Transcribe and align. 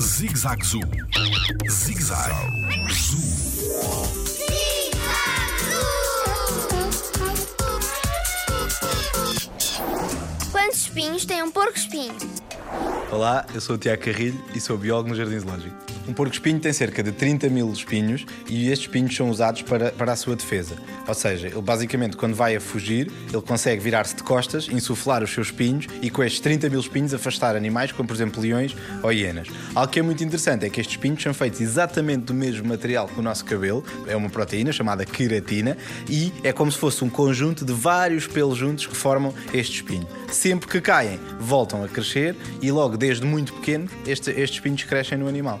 Zig 0.00 0.36
Zag 0.36 0.64
Zoo. 0.64 0.80
Zig 1.70 2.02
Zag 2.02 2.32
Zoo. 2.90 3.18
Quantos 10.50 10.78
espinhos 10.78 11.24
tem 11.24 11.44
um 11.44 11.50
porco-espinho? 11.52 12.12
Olá, 13.12 13.46
eu 13.54 13.60
sou 13.60 13.76
o 13.76 13.78
Tiago 13.78 14.02
Carrilho 14.02 14.42
e 14.52 14.60
sou 14.60 14.76
biólogo 14.76 15.10
no 15.10 15.14
Jardim 15.14 15.38
Zoológico. 15.38 15.76
Um 16.06 16.12
porco-espinho 16.12 16.58
tem 16.58 16.72
cerca 16.72 17.02
de 17.02 17.12
30 17.12 17.48
mil 17.48 17.72
espinhos 17.72 18.26
e 18.48 18.68
estes 18.68 18.88
espinhos 18.88 19.14
são 19.14 19.30
usados 19.30 19.62
para, 19.62 19.92
para 19.92 20.12
a 20.12 20.16
sua 20.16 20.34
defesa. 20.34 20.74
Ou 21.06 21.14
seja, 21.14 21.46
ele 21.46 21.62
basicamente, 21.62 22.16
quando 22.16 22.34
vai 22.34 22.56
a 22.56 22.60
fugir, 22.60 23.10
ele 23.32 23.42
consegue 23.42 23.80
virar-se 23.80 24.16
de 24.16 24.22
costas, 24.22 24.68
insuflar 24.68 25.22
os 25.22 25.32
seus 25.32 25.48
espinhos 25.48 25.86
e 26.00 26.10
com 26.10 26.22
estes 26.22 26.40
30 26.40 26.68
mil 26.68 26.80
espinhos 26.80 27.14
afastar 27.14 27.54
animais 27.54 27.92
como, 27.92 28.08
por 28.08 28.14
exemplo, 28.14 28.42
leões 28.42 28.74
ou 29.02 29.12
hienas. 29.12 29.48
Algo 29.74 29.92
que 29.92 30.00
é 30.00 30.02
muito 30.02 30.24
interessante 30.24 30.66
é 30.66 30.70
que 30.70 30.80
estes 30.80 30.96
espinhos 30.96 31.22
são 31.22 31.32
feitos 31.32 31.60
exatamente 31.60 32.24
do 32.24 32.34
mesmo 32.34 32.68
material 32.68 33.06
que 33.06 33.18
o 33.18 33.22
nosso 33.22 33.44
cabelo, 33.44 33.84
é 34.06 34.16
uma 34.16 34.28
proteína 34.28 34.72
chamada 34.72 35.04
queratina 35.04 35.76
e 36.08 36.32
é 36.42 36.52
como 36.52 36.72
se 36.72 36.78
fosse 36.78 37.04
um 37.04 37.10
conjunto 37.10 37.64
de 37.64 37.72
vários 37.72 38.26
pelos 38.26 38.58
juntos 38.58 38.86
que 38.86 38.96
formam 38.96 39.32
este 39.54 39.76
espinho. 39.76 40.06
Sempre 40.30 40.68
que 40.68 40.80
caem, 40.80 41.20
voltam 41.38 41.84
a 41.84 41.88
crescer 41.88 42.34
e 42.60 42.72
logo 42.72 42.96
desde 42.96 43.24
muito 43.24 43.52
pequeno 43.54 43.88
este, 44.06 44.30
estes 44.30 44.56
espinhos 44.56 44.82
crescem 44.84 45.18
no 45.18 45.28
animal. 45.28 45.60